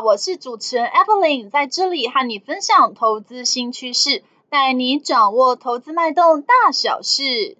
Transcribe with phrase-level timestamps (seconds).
[0.00, 7.56] 我是主持人 Evelyn，在这里和你分享投资新趋势，带你掌握投资脉动大小事。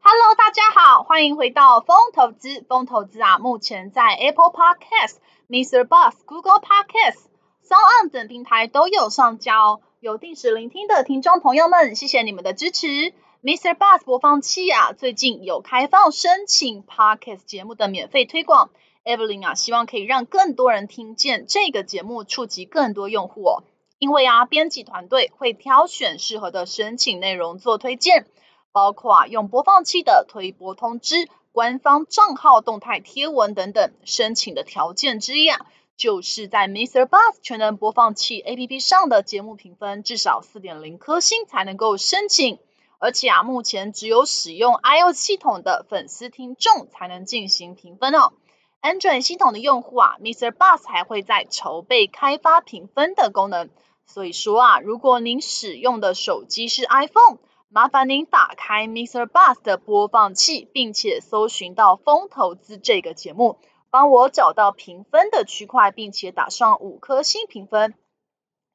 [0.00, 2.64] Hello，大家好，欢迎回到风投资。
[2.66, 5.16] 风投资啊，目前在 Apple Podcast、
[5.48, 5.84] Mr.
[5.86, 7.20] Bus、Google Podcast、
[7.64, 9.80] Sound 等平台都有上架哦。
[9.98, 13.14] 有定时聆听的听众朋友们，谢谢你们的支持。
[13.42, 13.74] Mr.
[13.74, 18.68] Bus 播放器啊，最近有开放申请 Podcast 节目的免费推广。
[19.06, 23.62] Evelyn 啊，希望可以让更多人听见这个节目，触及更多用户哦。
[23.98, 28.26] 因为啊，编辑团队会挑选适合的申请内容做推荐。
[28.70, 31.26] 包括啊用播放器的推播通知、
[31.58, 33.92] 官方账号动态贴文等等。
[34.04, 35.66] 申请的条件之一啊，
[35.96, 42.60] 就是在 Mister Bus 全能播放器 APP 上的节目评分至少四点零颗星才能够申请。
[43.00, 48.34] 而且啊，目前只有使用 iOS 系统的粉丝听众才能进行评分哦。
[48.80, 50.52] Android 系统的用户啊，Mr.
[50.52, 53.68] Bus 还会在筹备开发评分的功能。
[54.06, 57.38] 所以说啊，如果您使用的手机是 iPhone，
[57.70, 59.26] 麻烦您打开 Mr.
[59.26, 63.58] Bus 的播放器，并且搜寻到《风投资》这个节目，
[63.90, 67.92] 帮我找到评分的区块，并且打上五颗星评分，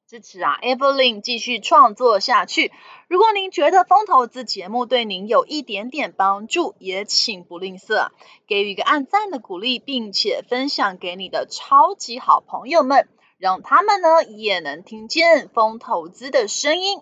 [0.08, 2.70] 支持啊，Evelyn 继续创作下去。
[3.08, 8.10] 如果您觉得《风投资》节目对您有一点点帮助，也请不吝啬
[8.46, 13.08] 给予一个按赞的鼓励，并且分享给你的超级好朋友们，
[13.38, 17.00] 让他们呢也能听见《风投资》的声音。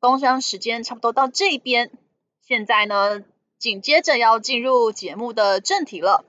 [0.00, 1.90] 工商时间差不多到这边，
[2.40, 3.22] 现在呢，
[3.58, 6.24] 紧接着要进入节目的正题了。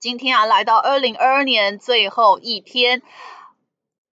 [0.00, 3.00] 今天啊，来到二零二二年最后一天，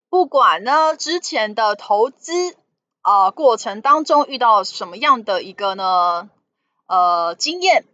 [0.10, 2.56] 不管呢之前的投资
[3.02, 6.30] 啊、呃、过程当中遇到什么样的一个呢
[6.86, 7.86] 呃经验，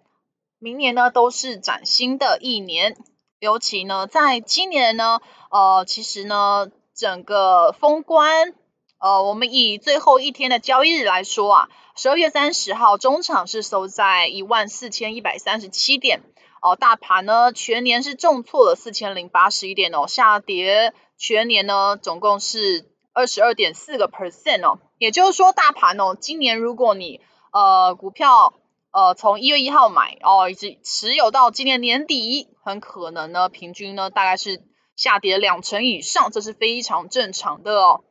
[0.59, 2.97] 明年呢都是崭新的一年。
[3.39, 8.53] 尤其呢，在今年呢，呃，其实呢，整个封关。
[8.99, 16.21] 呃，我们以最后一天的交易日来说啊，十二月三十号中场是收在一万四千一百三十七点，
[16.63, 27.21] 哦、大盘呢全年是重挫了四千零八十一点哦，下跌全年呢总共是二十二点四个 percent 哦，也就是说大盘哦，今年如果你
[27.53, 28.55] 呃股票
[28.91, 34.63] 呃从一月一号买哦，一直持有到今年年底，很可能呢平均呢大概是
[34.95, 38.01] 下跌两成以上，这是非常正常的哦。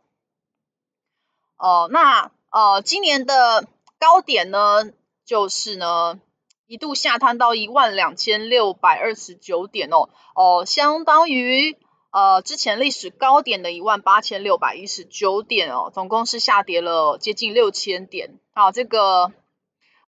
[1.58, 3.66] 哦，那呃，今年的
[3.98, 4.90] 高点呢，
[5.24, 6.20] 就是呢，
[6.66, 11.78] 一度下探到一万两千六百二十九点哦，哦，相当于
[12.10, 19.32] 呃之前历史高点的一万八千六百一十九点哦，总共是下跌了接近六千点，啊，这个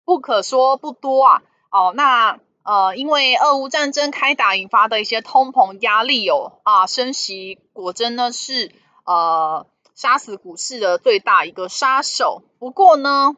[0.03, 1.41] 不可说不多啊，
[1.71, 8.71] 哦，那呃，因为俄乌战争开打引发的一些通膨压力哦，啊，升息果真呢是
[9.05, 9.65] 呃。
[9.97, 12.43] 杀死股市的最大一个杀手。
[12.59, 13.35] 不过呢，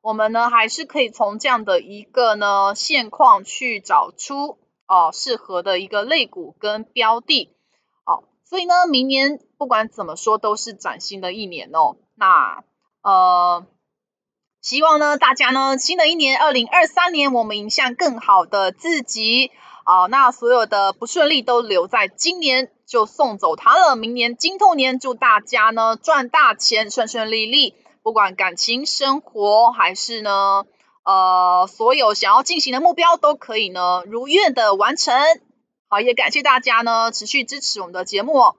[0.00, 7.54] 我们呢还是可以从这样的一个呢现况去找出哦适合的一个类股跟标的。
[8.06, 11.96] 哦，所以呢，明年不管怎么说都是崭新的一年哦。
[12.14, 12.64] 那
[13.02, 13.66] 呃，
[14.62, 19.50] 希望呢大家呢新的一年二零二三年，我们迎向更好的自己。
[19.84, 23.96] 哦，那所有的不顺利都留在今年，就送走它了。
[23.96, 27.74] 明年金兔年，祝大家呢赚大钱，顺顺利利。
[28.02, 30.64] 不管感情生活还是呢，
[31.04, 35.14] 呃，所有想要进行的目标，都可以呢如愿的完成。
[35.88, 38.54] 好，也感谢大家呢持续支持我们的节目。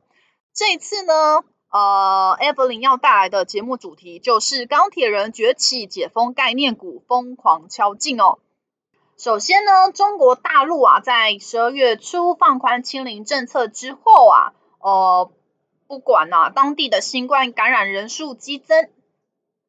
[0.53, 8.39] 这一次呢，呃，Evelyn 要带来的节目主题就是钢铁人崛起，解封概念股疯狂敲进哦。
[9.17, 15.31] 首先呢，中国大陆啊，在十二月初放宽清零政策之后啊，呃，
[15.87, 18.90] 不管啊，当地的新冠感染人数激增。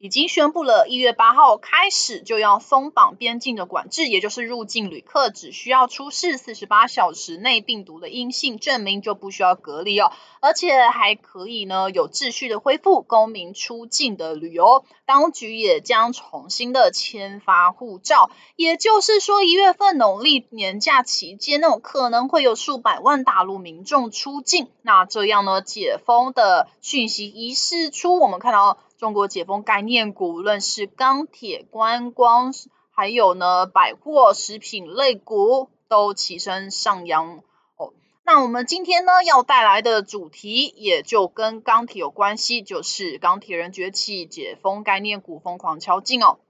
[0.00, 14.85] 已经宣布了，一月八号开始就要松绑边境的管制，也就是入境旅客只需要出示四十八小时内病毒的阴性证明，就不需要隔离哦，而且还可以呢有秩序的恢复公民出境的旅游。
[15.05, 24.69] 当局也将重新的签发护照，也就是说，一月份农历年假期间，那种可能会有数百万大陆民众出境。
[24.83, 28.79] 那这样呢，解封的讯息一释出，我们看到。
[28.99, 32.53] 中国解封概念股，无论是钢铁、观光，
[32.91, 37.45] 还有呢百货、食品类股，都齐声上扬
[37.77, 37.95] 哦。
[38.25, 46.41] 那我们今天呢要带来的主题也就跟钢铁有关系，就是钢铁人崛起，解封概念股疯狂敲进哦。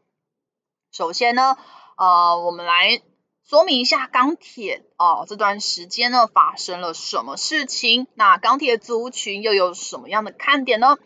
[0.91, 1.59] 首先呢，
[1.99, 3.03] 呃，我们来
[3.47, 8.07] 说明一下钢铁哦，这段时间呢发生了什么事情？
[8.15, 10.97] 那钢铁族群又有什么样的看点呢？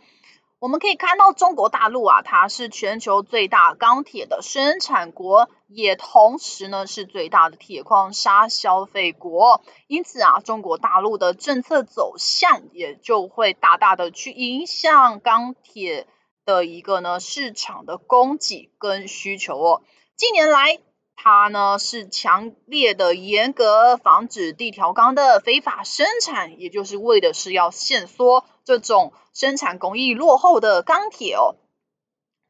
[0.62, 9.60] 我们可以看到中国大陆啊，它是全球最大钢铁的生产国，也同时呢是最大的铁矿砂消费国。
[9.88, 16.06] 因此啊，中国大陆的政策走向也就会大大的去影响钢铁
[16.44, 19.82] 的一个呢市场的供给跟需求哦。
[20.14, 20.78] 近年来，
[21.24, 31.54] 它呢是强烈的严格防止地条钢的非法生产，也就是为的是要限缩这种生产工艺落后的钢铁哦。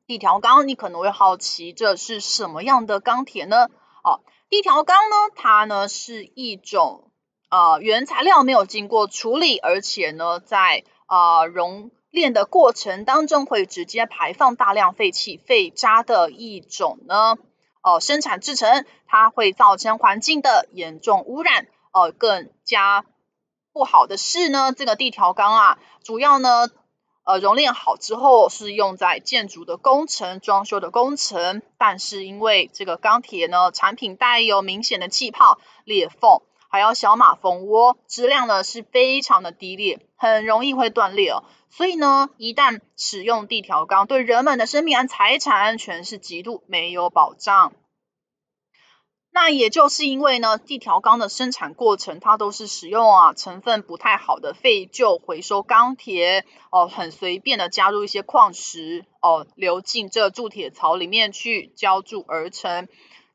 [0.07, 3.69] 地条钢，你可能会好奇，这是什么样的钢铁呢？
[4.05, 7.11] 哦，地条钢呢，它呢是一种
[7.51, 17.37] 呃原材料没有经过处理，而且呢在呃熔炼的过程当中会直接排放大量废气废渣的一种呢。
[17.83, 21.67] 哦，生产制成它会造成环境的严重污染。
[21.93, 23.05] 哦，更加
[23.73, 26.69] 不好的是呢，这个地条钢啊，主要呢，
[27.25, 31.61] 呃，熔炼好之后是用在建筑的工程、装修的工程。
[31.77, 36.41] 但是因为这个钢铁呢，产品带有明显的气泡、裂缝，
[36.73, 41.45] 还有小马蜂窝，质量呢是非常的低劣，很容易会断裂哦。
[41.69, 47.75] 所以呢，一旦使用地条钢，对人们的生命和财产安全是极度没有保障。
[49.31, 62.89] 那也就是因为呢，地条钢的生产过程，它都是使用啊成分不太好的废旧回收钢铁哦，很随便的加入一些矿石哦，流进这铸铁槽里面去浇筑而成。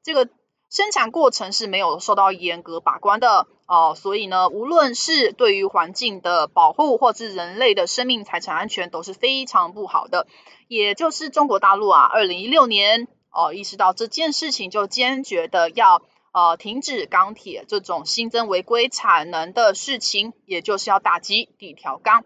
[0.04, 0.30] 这个
[0.69, 3.48] 生产过程是没有受到严格把关的。
[3.68, 10.25] 哦，所以呢，无论是对于环境的保护，或是人类的生命财产安全，都是非常不好的。
[10.69, 22.24] 也就是中国大陆啊，二零一六年哦，意识到这件事情，就坚决的要呃停止钢铁这种新增违规产能的事情，也就是要打击地条钢。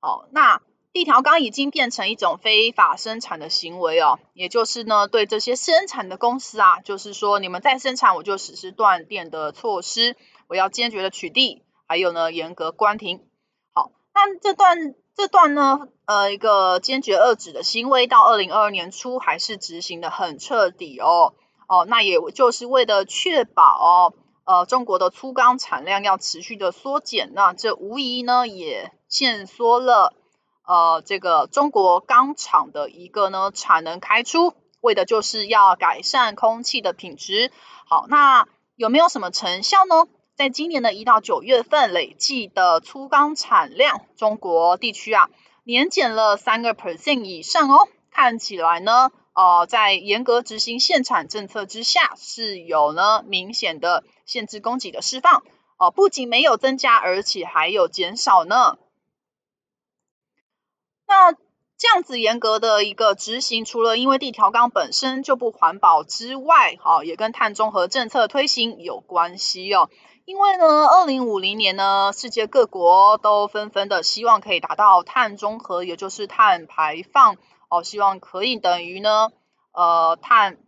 [0.00, 0.60] 哦，那。
[0.94, 13.26] 地条钢已经变成一种非法生产的行为哦，也就是呢，对这些生产的公司啊，就是说你们在生产，我就实施断电的措施，我要坚决的取缔，还有呢，严格关停。
[13.72, 21.34] 好，那这段这段呢，呃，一个坚决遏止的行为，到二零二二年初还是执行的很彻底哦。
[21.66, 24.14] 哦，那也就是为了确保，
[24.44, 30.14] 呃，中国的粗钢产量要持续的缩减，那这无疑呢也限缩了。
[30.66, 37.52] 呃，这个中国钢厂的一个呢产能开出，为的就是要改善空气的品质。
[37.86, 40.06] 好，那有没有什么成效呢？
[40.36, 45.28] 在今年的一到九月份累计的粗钢产量，中国地区啊
[45.64, 47.86] 年减了三个 percent 以上哦。
[48.10, 55.42] 看起来呢，呃，在严格执行限产政策之下，是有呢明显的限制供给的释放。
[55.76, 58.78] 哦、不仅没有增加，而且还有减少呢。
[61.16, 61.32] 那
[61.78, 69.88] 这样子严格的一个执行，除了因为地条钢本身就不环保之外，哈，也跟碳中和政策推行有关系哦。
[70.24, 77.36] 因为呢，二零五零年呢，世界各国都纷纷的希望可以达到碳中和，也就是碳排放
[77.68, 79.30] 哦，希望可以等于呢，
[79.72, 80.58] 呃，碳，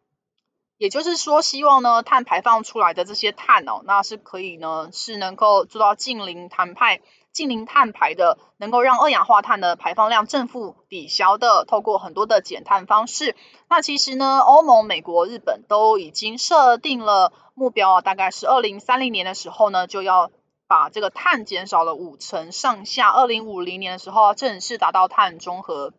[0.78, 7.00] 也就是说，希望呢，碳排放出来的这些碳哦，那是可以呢，是能够做到近零碳排。
[7.32, 13.36] 近零碳排的，能够让二氧化碳的排放量正负抵消的，透过很多的减碳方式。
[13.68, 20.30] 那其实呢，欧盟、美国、日本都已经设定了目标啊，大概是二零三零年的时候呢，就要
[20.66, 23.10] 把这个碳减少了五成上下。
[23.10, 25.94] 二零五零年的时候正式达到碳中和。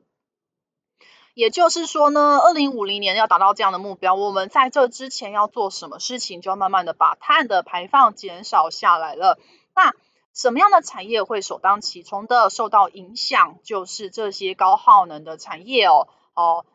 [1.37, 9.37] 也就是说呢，二零五零年要达到这样的目标，我们在这之前要做什么事情，就要慢慢的把碳的排放减少下来了。
[9.75, 9.93] 那
[10.33, 13.59] 什么样的产业会首当其冲的受到影响？
[13.61, 16.65] 就是这些高耗能的产业哦哦，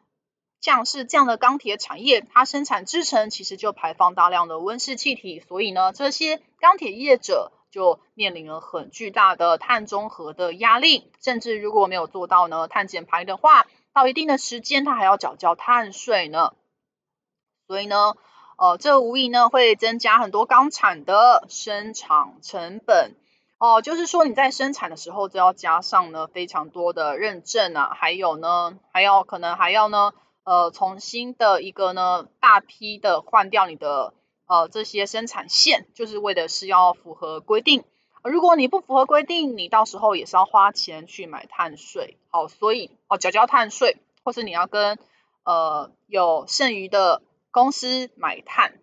[0.61, 16.53] 像是这样的钢铁产业，它生产制程其实就排放大量的温室气体，所以呢，这些钢铁业者就面临了很巨大的碳中和的压力，甚至如果没有做到呢碳减排的话，到一定的时间它还要缴交碳税呢。
[17.67, 18.15] 所以呢，
[18.59, 23.15] 呃，这无疑呢会增加很多钢厂的生产成本。
[23.59, 34.15] 哦，就是说你在生产的时候就要加上呢非常多的认证啊，还有呢还要可能还要呢呃重新的一个呢大批的换掉你的
[34.47, 37.85] 呃这些生产线，就是为的是要符合规定。
[38.23, 42.19] 如果你不符合规定，你到时候也是要花钱去买碳税。
[42.31, 44.99] 好，所以哦缴交碳税，或是你要跟
[45.45, 48.79] 呃有剩余的公司买碳。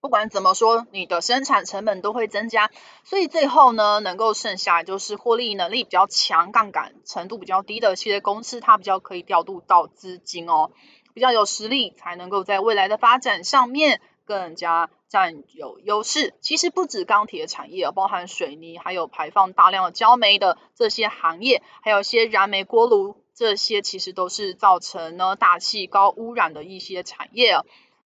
[0.00, 2.70] 不管怎么说，你的生产成本都会增加，
[3.04, 10.72] 所以最后呢，能够剩下就是获利能力比较强、杠杆程度比较低的一些公司，它比较可以调度到资金哦，
[11.14, 16.34] 比较有实力，才能够在未来的发展上面更加占有优势。
[16.40, 27.58] 其实不止钢铁产业，包含水泥，还有排放大量的焦煤的这些行业，还有一些燃煤锅炉，这些其实都是造成呢大气高污染的一些产业。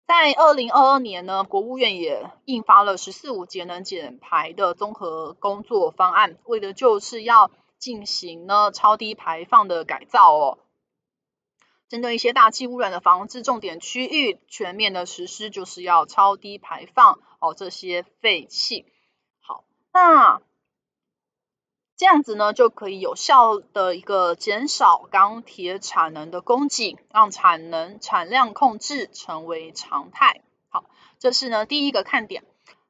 [0.07, 10.59] 在二零二二年呢，国务院也印发了“十四五”节能减排的综合工作方案，为的就是要进行呢超低排放的改造哦。
[11.89, 18.87] 针对一些大气污染的防治重点区域，全面的实施就是要超低排放哦这些废气。
[19.41, 20.41] 好，那。
[21.97, 30.43] 这样子呢，就可以有效的一个减少钢铁产能的供给，让产能产量控制成为常态。
[30.69, 30.85] 好，
[31.19, 32.45] 这是呢第一个看点。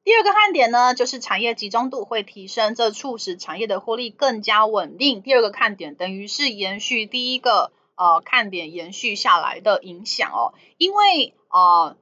[0.04, 5.22] 第二个看点呢，就是产业集中度会提升，这促使产业的获利更加稳定。
[5.22, 11.96] 第二个看点等于是延续第一个呃看点延续下来的影响哦，因为呃。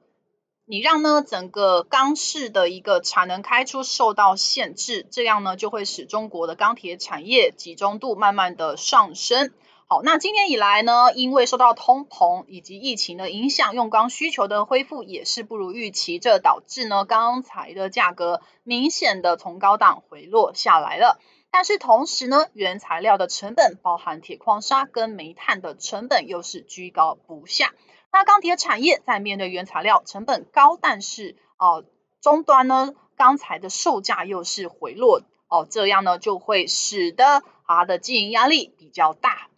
[0.69, 9.53] 你让呢整个钢市的一个产能开出受到限制，这样呢就会使中国的钢铁产业集中度慢慢的上升。
[9.87, 21.17] 好，那今年以来呢，因为受到通膨以及疫情的影响，用钢需求的恢复也是不如预期，这导致呢钢材的价格明显的从高档回落下来了。
[21.51, 27.73] 但是同时呢，原材料的成本，包含铁矿砂跟煤炭的成本，又是居高不下。
[28.11, 31.83] 那钢铁产业在面对原材料成本高，但是哦
[32.21, 39.49] 终端呢钢材的售价又是回落哦，这样呢就会使得它的经营压力比较大，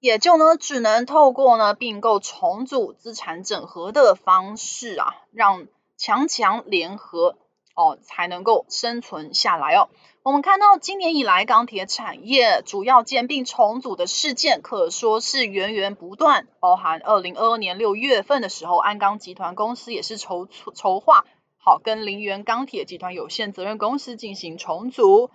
[0.00, 7.36] 也就呢只能透过呢并购重组、资产整合的方式啊，让强强联合
[7.74, 9.88] 哦才能够生存下来哦。
[10.24, 16.48] 我们看到今年以来钢铁产业主要兼并重组的事件，可说是源源不断。
[16.60, 21.26] 包含二零二二年六月份的时候，鞍钢集团公司也是筹筹划
[21.58, 25.28] 好跟林源钢铁集团有限责任公司进行重组。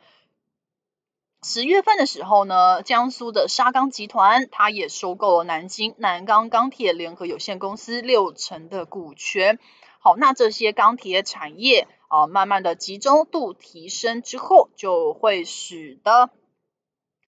[1.41, 9.57] 十月份的时候呢，江苏的沙钢集团，它也收购了南京南钢钢铁联合有限公司六成的股权。
[10.01, 11.87] 好，那这些钢铁产业。
[12.09, 16.31] 啊，慢慢的集中度提升之后，就会使得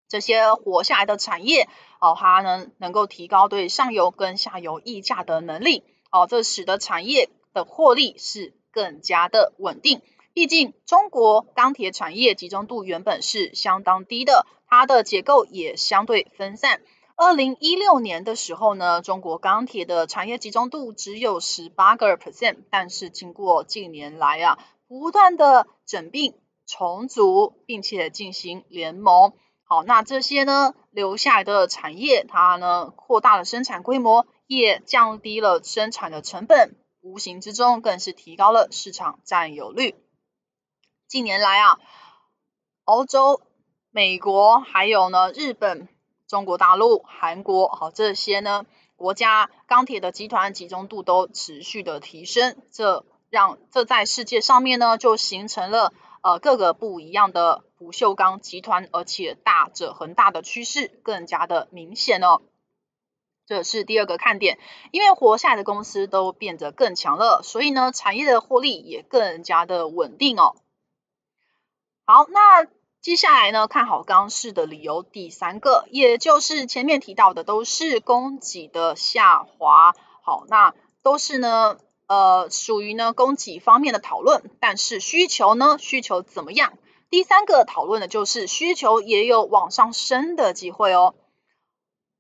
[0.09, 1.69] 这些活下来的产业，
[2.01, 10.01] 哦，它呢能够提高对上游跟下游溢价的能力，哦，这使得产业的获利是更加的稳定。
[10.33, 16.81] 毕竟中国钢铁产业集中度原本是相当低的，它的结构也相对分散。
[17.17, 24.59] 二零一六年的时候呢，中国钢铁的产业集中度只有十八个 percent，但是经过近年来啊，
[24.89, 26.35] 不断的整并
[26.65, 29.35] 重组，并且进行联盟，
[29.65, 39.97] 好，那这些呢留下来的产业，它呢扩大了生产规模，也降低了生产的成本，无形之中更是提高了市场占有率。
[41.11, 41.81] 近年来啊，
[42.85, 43.43] 欧洲、
[43.91, 45.89] 美国还有呢日本。
[46.29, 48.65] 中国大陆、韩国，好，这些呢
[48.95, 62.43] 国家钢铁的集团集中度都持续的提升，这让这在世界上面呢就形成了呃各个不一样的不锈钢集团，而且大者恒大的趋势更加的明显哦。
[63.49, 64.61] 这是第二个看点，
[64.93, 70.55] 因为活下来的公司都变得更强了，所以呢产业的获利也更加的稳定哦。
[72.11, 72.67] 好，那。
[73.01, 79.95] 接下来呢，看好钢市的理由，第三个，也就是前面提到的，都是供给的下滑。
[80.25, 80.75] 好，那
[81.05, 84.51] 都是呢，呃，属于呢供给方面的讨论。
[84.59, 86.73] 但是需求呢，需求怎么样？
[87.11, 91.15] 第三个讨论的就是需求也有往上升的机会哦。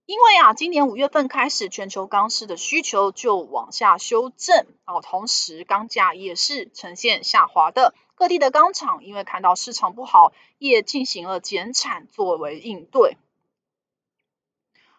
[0.06, 7.92] 因为啊，今年五月份开始，全球钢市的需求就往下修正，哦，同时钢价也是呈现下滑的。
[8.20, 13.16] 各地的钢厂因为看到市场不好，也进行了减产作为应对。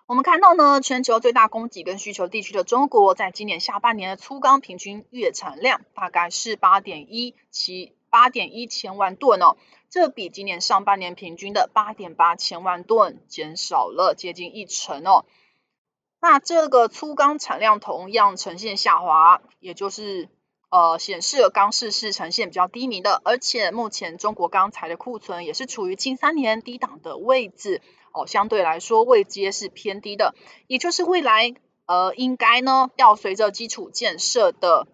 [0.08, 9.56] 我们看到呢，全球最大供给跟需求地区的中国，在今年下半年的粗钢平均月产量大概是八点一七八点一千万吨哦，
[9.92, 15.26] 这比今年上半年平均的八点八千万吨减少了接近一成哦。
[16.20, 20.28] 那这个粗钢产量同样呈现下滑，也就是。
[20.72, 27.82] 呃，显示了钢市是呈现比较低迷的，而且目前中国钢材的库存也是处于近三年低档的位置
[28.14, 30.34] 哦，相对来说位阶是偏低的，
[30.68, 31.54] 也就是未来
[31.88, 34.88] 呃应该呢要随着基础建设的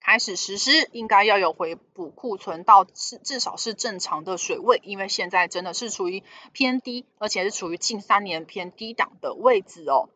[0.00, 10.08] 开始实施，应该要有回补库存到至至少是正常的水位，因为现在真的是处于偏低，而且是处于近三年偏低档的位置哦。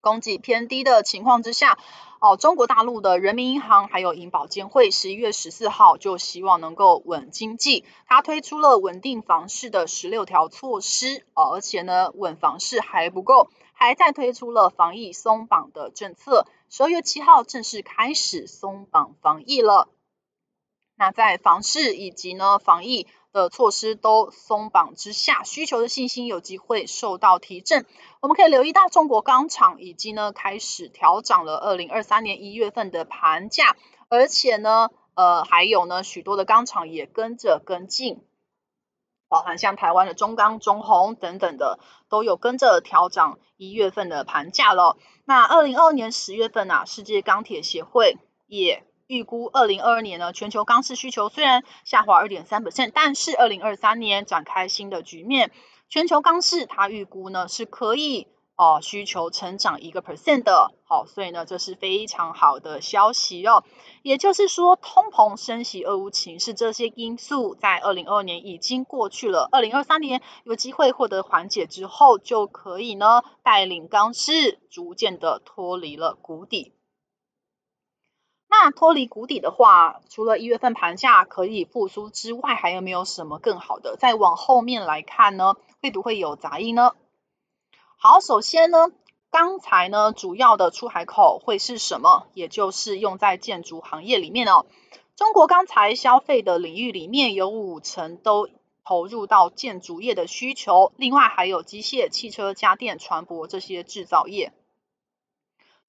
[0.00, 1.78] 供给偏低的情况之下，
[2.20, 19.88] 哦，中国大陆的人民银行还有银保监会十一月十四号就希望能够稳经济，它推出了稳定房市的十六条措施，哦，而且呢，稳房市还不够，还在推出了防疫松绑的政策，十二月七号正式开始松绑防疫了。
[20.96, 27.86] 那在房市以及呢防疫的措施都松绑之下，需求的信心有机会受到提振。
[28.20, 33.76] 我们可以留意到，中国钢厂已经呢开始调涨了二零二三年一月份的盘价，
[34.08, 38.24] 而且呢，呃，还有呢许多的钢厂也跟着跟进，
[39.28, 44.96] 包含像台湾的中钢、中红等等的，都有跟着调涨一月份的盘价了。
[45.24, 48.16] 那二零二二年十月份啊，世界钢铁协会
[48.48, 48.84] 也。
[49.10, 55.50] 预估二零二二年呢，全球钢市需求虽然下滑二点三 percent，但是二零二三年展开新的局面。
[55.88, 63.64] 全球钢市它预估呢是可以哦、需求成长一个 percent 的，好、所以呢这是非常好的消息哦。
[64.02, 76.74] 也就是说，通膨、升息、俄乌情势这些因素在二零二二年已经过去了，二零二三年有机会获得缓解之后，就可以呢带领钢市逐渐的脱离了谷底。
[78.62, 83.96] 那脱离谷底的话，除了一月份盘价可以复苏之外，还有没有什么更好的？
[83.96, 86.92] 再往后面来看呢，会不会有杂音呢？
[87.96, 88.88] 好，首先呢，
[89.30, 92.26] 钢材呢主要的出海口会是什么？
[92.34, 94.66] 也就是用在建筑行业里面哦。
[95.16, 98.50] 中国钢材消费的领域里面有五成都
[98.84, 104.52] 投入到建筑业的需求，另外还有机械、汽车、家电、船舶这些制造业。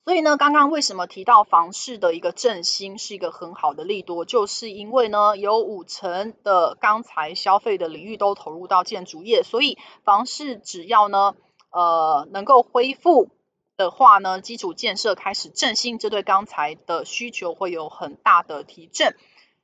[0.03, 11.35] 所以呢，刚刚为什么提到房市的一个振兴是一个很好的利多，就是因为呢，有五成的钢材消费的领域都投入到建筑业，所以房市只要呢，
[11.69, 13.29] 呃，能够恢复
[13.77, 19.15] 的话呢，基础建设开始振兴，这对钢材的需求会有很大的提振，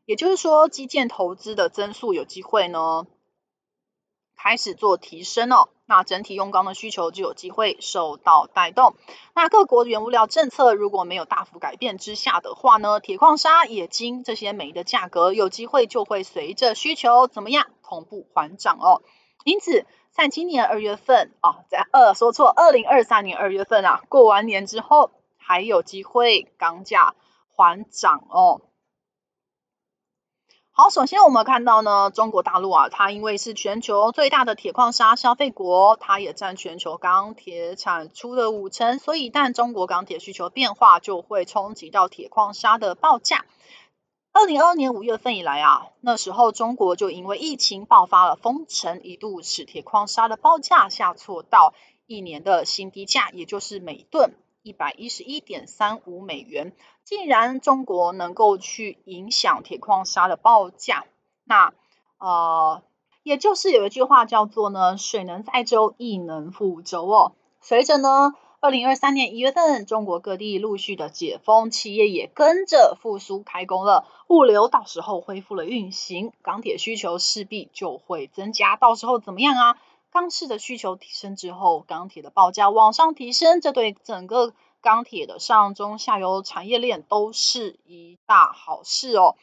[0.05, 3.07] 也就是说，基建投资的增速有机会呢，
[4.35, 5.69] 开始做提升哦。
[5.87, 8.95] 那整体用钢的需求就有机会受到带动。
[9.33, 19.01] 那各国原物料政策如果没有大幅改变之下的话呢，铁矿砂、冶金这些煤的价格有机会就会随着需求怎么样同步缓涨哦。
[19.45, 27.15] 因此，在今年二月份啊，在二说错，二零二三年二月份啊，过完年之后还有机会钢价
[27.55, 28.61] 缓涨哦。
[30.79, 43.45] 好，首先我们看到呢，中国大陆啊，它因为是全球最大的铁矿砂消费国，它也占全球钢铁产出的五成，所以一旦中国钢铁需求变化，就会冲击到铁矿砂的报价。
[44.33, 51.73] 二零二二年五月份以来啊，那时候中国就因为疫情爆发了封城，一度使铁矿砂的报价下挫到
[52.05, 56.73] 一年的新低价，也就是每吨一百一十一点三五美元。
[57.07, 61.05] 既然中国能够去影响铁矿砂的报价，
[61.45, 61.73] 那
[62.17, 62.83] 呃，
[63.23, 67.31] 也就是有一句话叫做呢，水能载舟，亦能覆舟哦。
[67.61, 78.75] 随着呢，二零二三年一月份，中国各地陆续的解封，企业也跟着复苏开工了，物流到时候恢复了运行，钢铁需求势必就会增加。
[78.75, 79.77] 到时候怎么样啊？
[80.11, 84.51] 钢市的需求提升之后，钢铁的报价往上提升，这对整个。
[84.87, 89.35] 钢铁的上中下游产业链都是一大好事哦，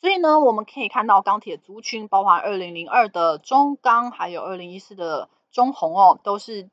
[0.00, 6.68] 所以呢，我们可以看到钢铁族群，包含二零零二的中钢，还有二零一四的中红哦，都是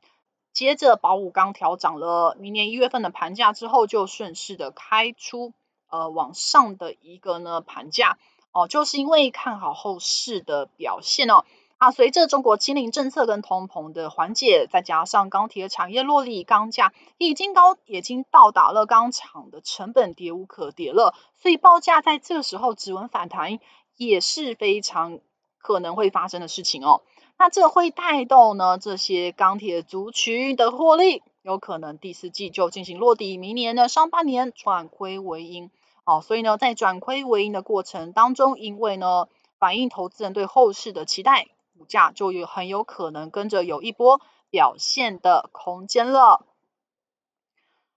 [0.52, 5.52] 接着宝武钢调涨了明年一月份的盘价之后，就顺势的开出
[5.88, 8.18] 呃往上的一个呢盘价
[8.50, 11.44] 哦，就是因为看好后市的表现哦。
[11.78, 21.14] 啊，随着中国清零政策跟通膨的缓解，再加上钢铁产业落地，钢价已经高，已经到达了钢厂的成本，跌无可跌了。
[21.42, 23.58] 所以报价在这个时候止稳反弹，
[23.96, 25.18] 也是非常
[25.58, 27.02] 可能会发生的事情哦。
[27.38, 35.70] 那这会带动呢这些钢铁族群的获利，有可能第四季就进行落地，明年的上半年转亏为盈。
[36.04, 39.26] 哦，所以呢，在转亏为盈的过程当中，因为呢
[39.58, 41.48] 反映投资人对后市的期待。
[41.76, 46.46] 股价就有很有可能跟着有一波表现的空间了。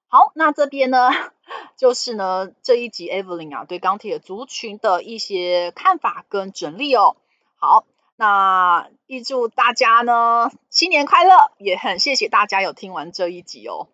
[0.08, 1.10] 好，那这边呢，
[1.78, 7.16] 就是呢这一集 Evelyn 啊对钢铁族群的一些看法跟整理哦。
[7.56, 13.88] 好，那预祝大家呢新年快乐，也很谢谢大家有听完这一集哦。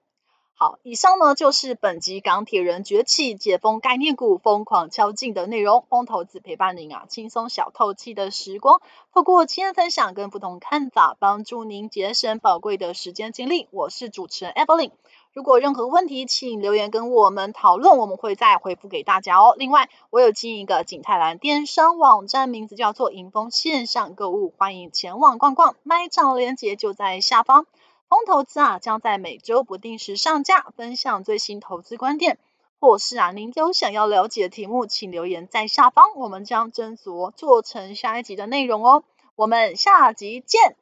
[0.57, 5.85] 好，以上呢就是本集钢铁人崛起解封概念股疯狂敲进的内容。
[5.89, 8.79] 风投资陪伴您啊，轻松小透气的时光，
[9.13, 13.67] 透过经验分享跟不同看法，帮助您节省宝贵的时间精力。
[13.71, 14.91] 我是主持人 Evelyn，
[15.33, 19.55] 如果任何问题，请留言跟我们讨论，我们会再回复给大家哦。
[19.57, 27.65] 另外，我有经营一个景泰蓝电商网站，名字叫做莹丰线上购物，欢迎前往逛逛，卖场链接就在下方。
[28.15, 32.37] 风投资啊，将在每周不定时上架，分享最新投资观点。
[32.79, 39.03] 或是啊，您有想要了解的题目，请留言在下方，我们将斟酌做成下一集的内容哦。
[39.35, 40.77] 我们下集见。